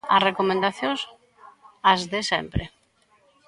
As 0.15 0.25
recomendacións, 0.29 1.01
as 1.91 2.01
de 2.11 2.21
sempre. 2.31 2.63